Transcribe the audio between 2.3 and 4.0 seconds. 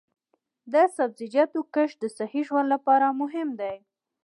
ژوند لپاره مهم دی.